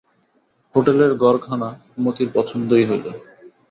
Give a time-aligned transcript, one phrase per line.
[0.75, 1.69] হোটেলের ঘরখানা
[1.99, 3.05] মতির পছন্দই হইল।